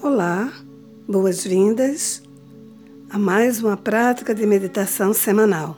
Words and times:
Olá, 0.00 0.52
boas-vindas 1.08 2.22
a 3.10 3.18
mais 3.18 3.60
uma 3.60 3.76
prática 3.76 4.32
de 4.32 4.46
meditação 4.46 5.12
semanal. 5.12 5.76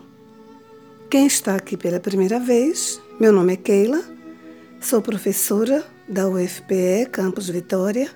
Quem 1.09 1.27
está 1.27 1.55
aqui 1.55 1.75
pela 1.75 1.99
primeira 1.99 2.39
vez, 2.39 3.01
meu 3.19 3.33
nome 3.33 3.55
é 3.55 3.57
Keila, 3.57 4.05
sou 4.79 5.01
professora 5.01 5.83
da 6.07 6.29
UFPE 6.29 7.09
Campus 7.11 7.49
Vitória 7.49 8.11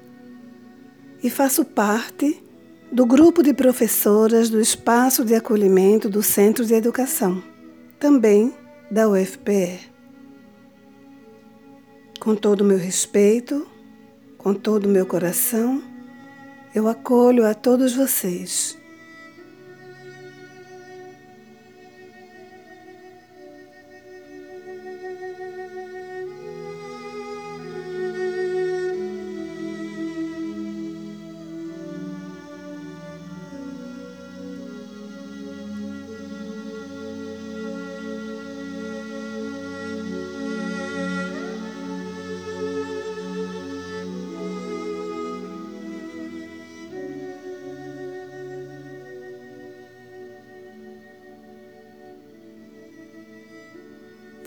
e 1.22 1.30
faço 1.30 1.64
parte 1.64 2.38
do 2.92 3.06
grupo 3.06 3.42
de 3.42 3.54
professoras 3.54 4.50
do 4.50 4.60
Espaço 4.60 5.24
de 5.24 5.34
Acolhimento 5.34 6.10
do 6.10 6.22
Centro 6.22 6.66
de 6.66 6.74
Educação, 6.74 7.42
também 7.98 8.52
da 8.90 9.08
UFPE. 9.08 9.80
Com 12.20 12.36
todo 12.36 12.60
o 12.60 12.64
meu 12.64 12.76
respeito, 12.76 13.66
com 14.36 14.52
todo 14.52 14.84
o 14.84 14.90
meu 14.90 15.06
coração, 15.06 15.93
eu 16.74 16.88
acolho 16.88 17.46
a 17.46 17.54
todos 17.54 17.94
vocês. 17.94 18.76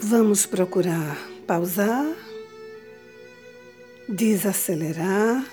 Vamos 0.09 0.45
procurar 0.45 1.17
pausar, 1.45 2.15
desacelerar, 4.07 5.45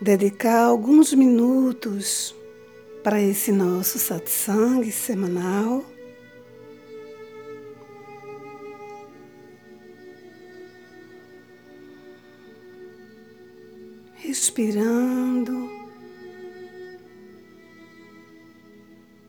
dedicar 0.00 0.60
alguns 0.60 1.12
minutos 1.12 2.36
para 3.02 3.20
esse 3.20 3.50
nosso 3.50 3.98
satsang 3.98 4.88
semanal. 4.92 5.84
Respirando, 14.22 15.68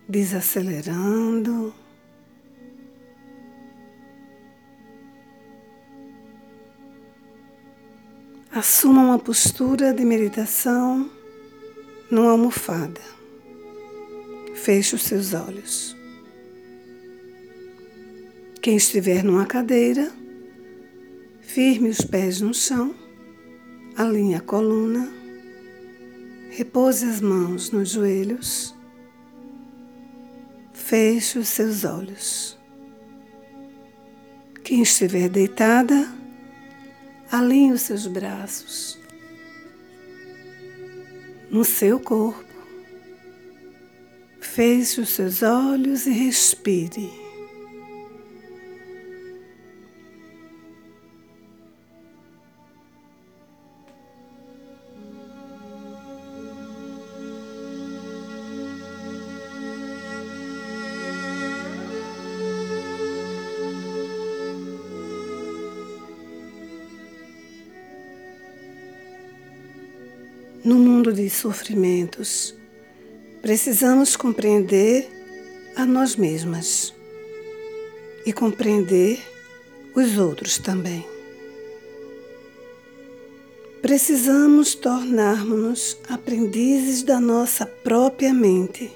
desacelerando. 0.08 1.87
Assuma 8.58 9.04
uma 9.04 9.20
postura 9.20 9.94
de 9.94 10.04
meditação 10.04 11.12
numa 12.10 12.32
almofada. 12.32 13.00
Feche 14.56 14.96
os 14.96 15.04
seus 15.04 15.36
olhos. 15.36 15.96
Quem 18.60 18.76
estiver 18.76 19.24
numa 19.24 19.46
cadeira, 19.46 20.12
firme 21.40 21.90
os 21.90 22.02
pés 22.02 22.42
no 22.42 22.52
chão, 22.52 22.96
alinhe 23.96 24.34
a 24.34 24.42
coluna, 24.42 25.08
repouse 26.50 27.06
as 27.06 27.22
mãos 27.22 27.70
nos 27.70 27.90
joelhos, 27.90 28.76
feche 30.74 31.38
os 31.38 31.48
seus 31.48 31.84
olhos. 31.84 32.58
Quem 34.64 34.82
estiver 34.82 35.30
deitada, 35.30 36.12
Alinhe 37.32 37.74
os 37.74 37.82
seus 37.82 38.08
braços 38.08 38.98
no 41.50 41.64
seu 41.64 42.00
corpo. 42.00 42.46
Feche 44.40 45.02
os 45.02 45.10
seus 45.10 45.44
olhos 45.44 46.06
e 46.06 46.12
respire. 46.12 47.27
Sofrimentos, 71.30 72.56
precisamos 73.42 74.16
compreender 74.16 75.08
a 75.76 75.86
nós 75.86 76.16
mesmas 76.16 76.94
e 78.26 78.34
compreender 78.34 79.20
os 79.96 80.18
outros 80.18 80.58
também. 80.58 81.06
Precisamos 83.82 84.76
tornarmos-nos 84.76 85.98
aprendizes 86.10 87.04
da 87.04 87.20
nossa 87.20 87.66
própria 87.66 88.34
mente, 88.34 88.92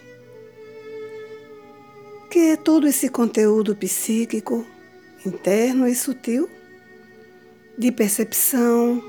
que 2.29 2.39
é 2.39 2.55
todo 2.55 2.87
esse 2.87 3.07
conteúdo 3.07 3.75
psíquico, 3.75 4.65
interno 5.25 5.87
e 5.87 5.95
sutil, 5.95 6.49
de 7.77 7.91
percepção, 7.91 9.01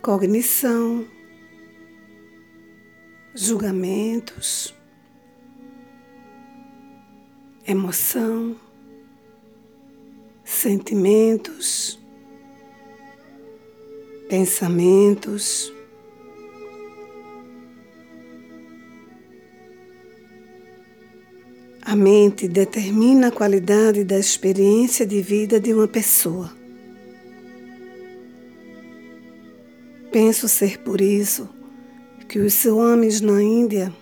cognição, 0.00 1.06
julgamentos, 3.34 4.74
emoção, 7.66 8.56
sentimentos, 10.44 11.98
pensamentos. 14.28 15.72
A 21.82 21.96
mente 21.96 22.46
determina 22.46 23.28
a 23.28 23.32
qualidade 23.32 24.04
da 24.04 24.18
experiência 24.18 25.06
de 25.06 25.22
vida 25.22 25.58
de 25.58 25.72
uma 25.72 25.88
pessoa. 25.88 26.52
Penso 30.12 30.48
ser 30.48 30.78
por 30.80 31.00
isso 31.00 31.59
que 32.30 32.38
os 32.38 32.64
homens 32.64 33.20
na 33.20 33.42
Índia 33.42 33.92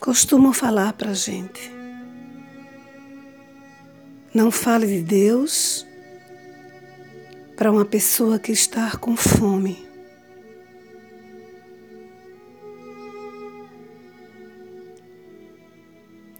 costumam 0.00 0.50
falar 0.50 0.94
para 0.94 1.10
a 1.10 1.14
gente. 1.14 1.70
Não 4.32 4.50
fale 4.50 4.86
de 4.86 5.02
Deus 5.02 5.86
para 7.54 7.70
uma 7.70 7.84
pessoa 7.84 8.38
que 8.38 8.50
está 8.50 8.96
com 8.96 9.14
fome. 9.14 9.86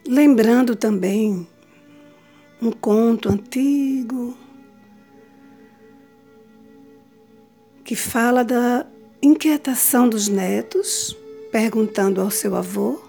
Lembrando 0.09 0.75
também 0.75 1.47
um 2.63 2.73
conto 2.73 3.29
antigo 3.29 4.39
que 7.85 7.95
fala 7.95 8.43
da 8.43 8.87
inquietação 9.23 10.09
dos 10.09 10.27
netos, 10.27 11.17
perguntando 11.53 12.21
ao 12.21 12.31
seu 12.31 12.57
avô, 12.57 13.01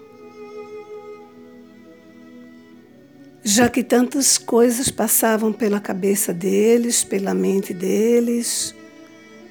já 3.42 3.68
que 3.68 3.82
tantas 3.82 4.38
coisas 4.38 4.90
passavam 4.90 5.52
pela 5.52 5.80
cabeça 5.80 6.32
deles, 6.32 7.02
pela 7.02 7.34
mente 7.34 7.74
deles, 7.74 8.74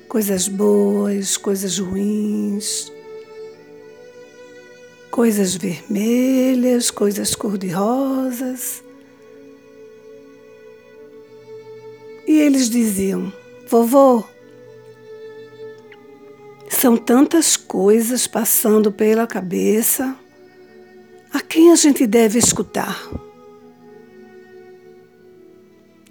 coisas 0.08 0.48
boas, 0.48 1.36
coisas 1.36 1.78
ruins, 1.78 2.92
coisas 5.12 5.56
vermelhas, 5.56 6.90
coisas 6.90 7.36
cor-de-rosas. 7.36 8.84
E 12.26 12.40
eles 12.40 12.70
diziam: 12.70 13.32
Vovô, 13.68 14.24
são 16.84 16.98
tantas 16.98 17.56
coisas 17.56 18.28
passando 18.28 18.92
pela 18.92 19.26
cabeça. 19.26 20.18
A 21.32 21.40
quem 21.40 21.72
a 21.72 21.76
gente 21.76 22.06
deve 22.06 22.38
escutar? 22.38 23.10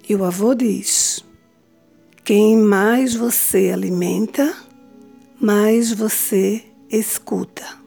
E 0.09 0.15
o 0.15 0.23
avô 0.23 0.55
diz: 0.55 1.23
Quem 2.23 2.57
mais 2.57 3.13
você 3.13 3.69
alimenta, 3.71 4.51
mais 5.39 5.91
você 5.91 6.63
escuta. 6.89 7.82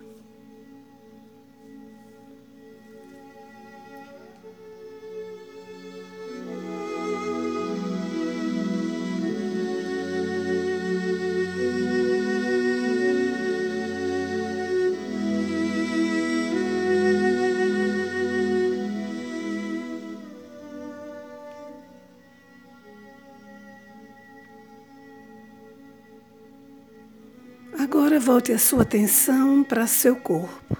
Agora 28.16 28.32
volte 28.32 28.52
a 28.52 28.58
sua 28.58 28.80
atenção 28.80 29.62
para 29.62 29.86
seu 29.86 30.16
corpo. 30.16 30.78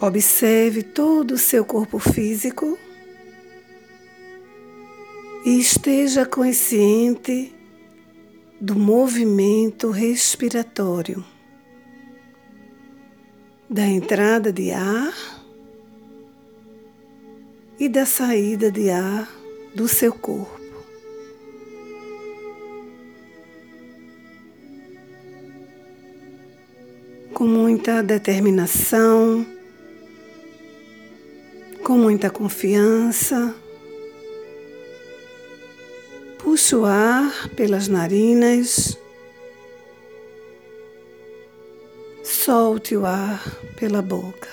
Observe 0.00 0.82
todo 0.82 1.34
o 1.34 1.38
seu 1.38 1.64
corpo 1.64 2.00
físico 2.00 2.76
e 5.44 5.60
esteja 5.60 6.26
consciente 6.26 7.54
do 8.60 8.74
movimento 8.74 9.90
respiratório, 9.90 11.24
da 13.70 13.86
entrada 13.86 14.52
de 14.52 14.72
ar 14.72 15.14
e 17.78 17.88
da 17.88 18.04
saída 18.04 18.72
de 18.72 18.90
ar 18.90 19.30
do 19.72 19.86
seu 19.86 20.12
corpo. 20.12 20.65
Com 27.36 27.44
muita 27.44 28.02
determinação, 28.02 29.46
com 31.84 31.98
muita 31.98 32.30
confiança. 32.30 33.54
Puxe 36.38 36.74
o 36.74 36.86
ar 36.86 37.50
pelas 37.50 37.88
narinas, 37.88 38.98
solte 42.24 42.96
o 42.96 43.04
ar 43.04 43.44
pela 43.78 44.00
boca 44.00 44.48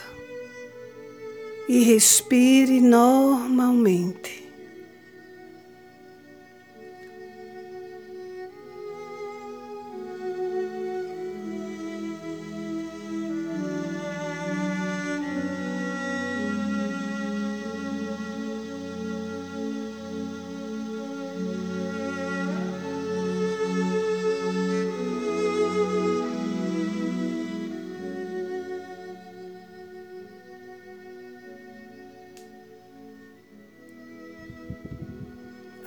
e 1.70 1.86
respire 1.86 2.82
normalmente. 2.82 4.43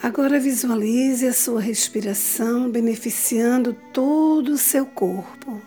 Agora 0.06 0.38
visualize 0.38 1.26
a 1.26 1.32
sua 1.32 1.60
respiração 1.60 2.70
beneficiando 2.70 3.72
todo 3.92 4.50
o 4.50 4.56
seu 4.56 4.86
corpo. 4.86 5.60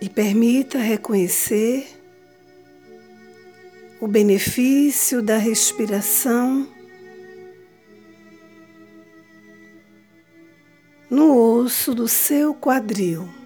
E 0.00 0.08
permita 0.08 0.78
reconhecer 0.78 1.86
o 4.00 4.08
benefício 4.08 5.20
da 5.20 5.36
respiração 5.36 6.66
no 11.10 11.36
osso 11.36 11.94
do 11.94 12.08
seu 12.08 12.54
quadril. 12.54 13.43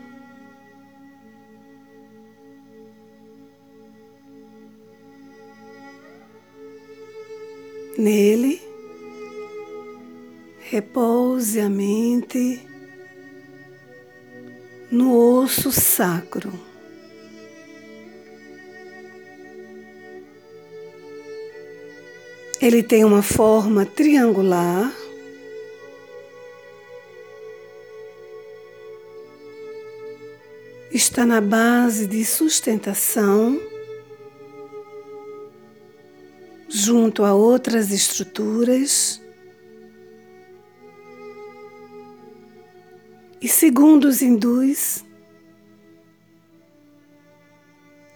Nele, 7.98 8.62
repouse 10.60 11.58
a 11.58 11.68
mente 11.68 12.64
no 14.88 15.12
osso 15.18 15.72
sacro. 15.72 16.52
Ele 22.60 22.84
tem 22.84 23.04
uma 23.04 23.20
forma 23.20 23.84
triangular. 23.84 24.94
Está 30.92 31.26
na 31.26 31.40
base 31.40 32.06
de 32.06 32.24
sustentação 32.24 33.60
junto 36.88 37.22
a 37.22 37.34
outras 37.34 37.90
estruturas. 37.90 39.20
E 43.42 43.46
segundo 43.46 44.06
os 44.06 44.22
hindus, 44.22 45.04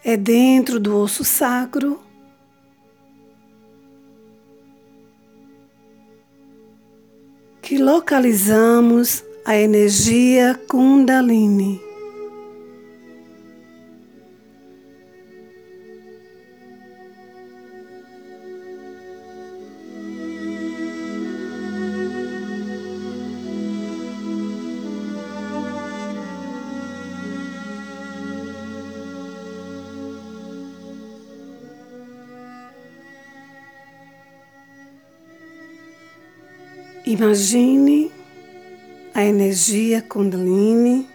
é 0.02 0.16
dentro 0.16 0.80
do 0.80 0.96
osso 0.96 1.22
sacro 1.22 2.00
que 7.60 7.76
localizamos 7.76 9.22
a 9.44 9.54
energia 9.54 10.58
Kundalini. 10.66 11.91
Imagine 37.04 38.12
a 39.12 39.24
energia 39.24 40.00
Kundalini 40.00 41.08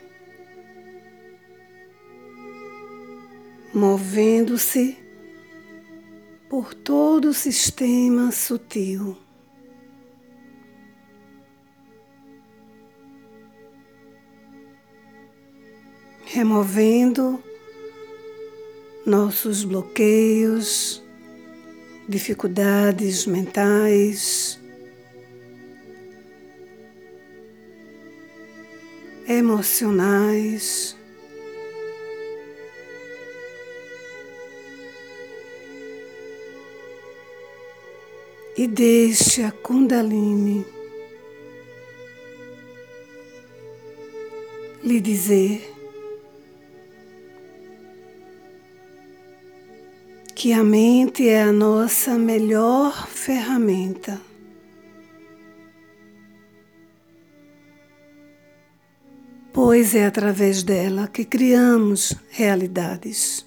movendo-se 3.73 4.97
por 6.49 6.73
todo 6.73 7.29
o 7.29 7.33
sistema 7.33 8.33
sutil. 8.33 9.15
Removendo 16.33 17.41
nossos 19.05 19.63
bloqueios, 19.63 21.01
dificuldades 22.09 23.25
mentais, 23.25 24.59
emocionais. 29.37 30.95
E 38.57 38.67
deixe 38.67 39.43
a 39.43 39.51
Kundalini 39.51 40.65
lhe 44.83 44.99
dizer 44.99 45.73
que 50.33 50.53
a 50.53 50.63
mente 50.63 51.27
é 51.27 51.43
a 51.43 51.51
nossa 51.51 52.17
melhor 52.17 53.07
ferramenta. 53.07 54.26
Pois 59.67 59.93
é 59.93 60.05
através 60.05 60.63
dela 60.63 61.09
que 61.09 61.25
criamos 61.25 62.15
realidades. 62.29 63.46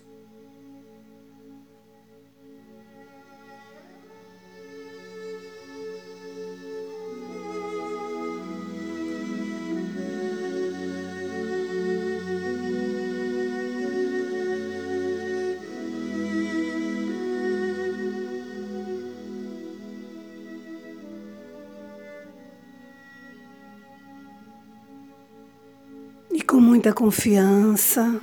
Com 26.51 26.61
muita 26.61 26.93
confiança, 26.93 28.21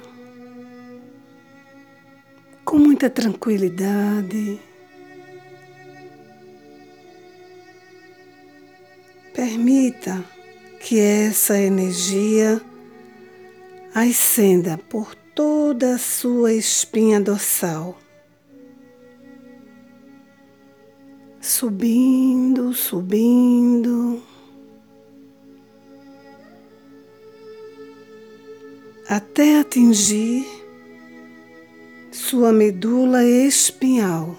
com 2.66 2.78
muita 2.78 3.10
tranquilidade. 3.10 4.60
Permita 9.34 10.26
que 10.82 11.00
essa 11.00 11.58
energia 11.58 12.60
ascenda 13.96 14.78
por 14.78 15.16
toda 15.34 15.96
a 15.96 15.98
sua 15.98 16.52
espinha 16.52 17.22
dorsal, 17.22 17.98
subindo, 21.40 22.74
subindo. 22.74 24.22
Até 29.10 29.60
atingir 29.60 30.46
sua 32.12 32.52
medula 32.52 33.24
espinhal. 33.24 34.36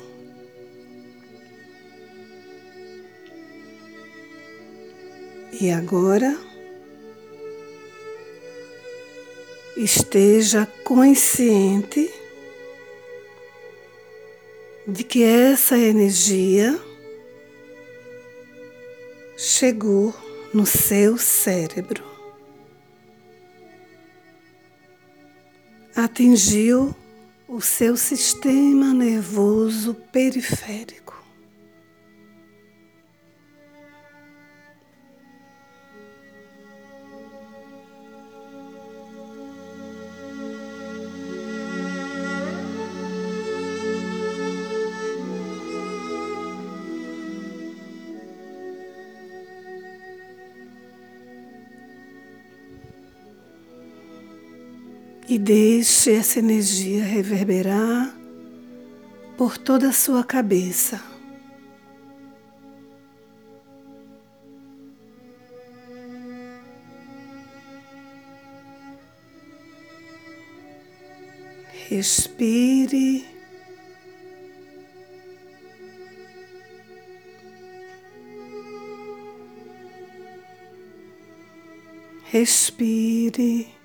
E 5.61 5.71
agora 5.71 6.39
esteja 9.77 10.67
consciente 10.85 12.13
de 14.87 15.03
que 15.05 15.23
essa 15.23 15.77
energia 15.79 16.79
chegou 19.37 20.15
no 20.53 20.67
seu 20.67 21.17
cérebro. 21.17 22.08
Atingiu 26.05 26.95
o 27.49 27.61
seu 27.61 27.97
sistema 27.97 28.95
nervoso 28.95 29.95
periférico. 30.13 31.08
E 55.29 55.39
deixe 55.39 56.13
essa 56.13 56.39
energia 56.39 57.05
reverberar 57.05 58.17
por 59.37 59.59
toda 59.59 59.89
a 59.89 59.93
sua 59.93 60.25
cabeça. 60.25 61.01
Respire. 71.91 73.27
Respire. 82.31 83.78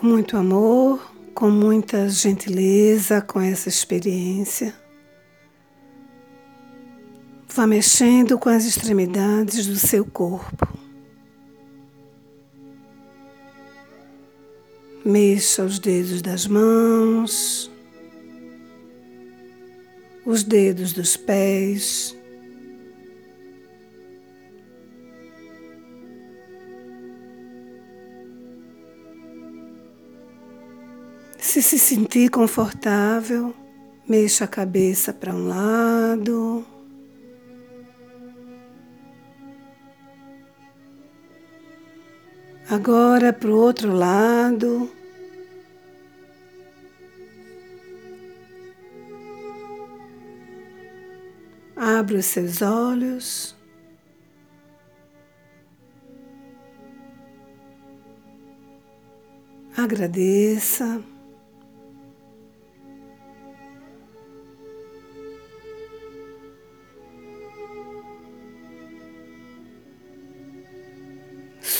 Com 0.00 0.06
muito 0.06 0.36
amor, 0.36 1.12
com 1.34 1.50
muita 1.50 2.08
gentileza 2.08 3.20
com 3.22 3.40
essa 3.40 3.68
experiência. 3.68 4.74
Vá 7.48 7.66
mexendo 7.66 8.38
com 8.38 8.48
as 8.48 8.64
extremidades 8.64 9.66
do 9.66 9.76
seu 9.76 10.04
corpo. 10.04 10.68
Mexa 15.04 15.64
os 15.64 15.78
dedos 15.78 16.20
das 16.20 16.46
mãos, 16.46 17.70
os 20.24 20.42
dedos 20.42 20.92
dos 20.92 21.16
pés, 21.16 22.15
Se 31.56 31.62
se 31.62 31.78
sentir 31.78 32.28
confortável, 32.28 33.54
mexa 34.06 34.44
a 34.44 34.46
cabeça 34.46 35.10
para 35.10 35.34
um 35.34 35.48
lado. 35.48 36.66
Agora 42.68 43.32
para 43.32 43.48
o 43.48 43.56
outro 43.56 43.90
lado. 43.90 44.90
Abra 51.74 52.18
os 52.18 52.26
seus 52.26 52.60
olhos. 52.60 53.56
Agradeça. 59.74 61.15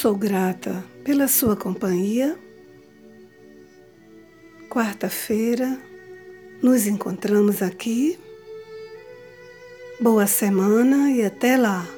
Sou 0.07 0.15
grata 0.15 0.85
pela 1.03 1.27
sua 1.27 1.57
companhia. 1.57 2.39
Quarta-feira 4.71 5.77
nos 6.63 6.87
encontramos 6.87 7.61
aqui. 7.61 8.17
Boa 10.01 10.29
semana 10.29 11.11
e 11.11 11.25
até 11.25 11.57
lá! 11.57 11.96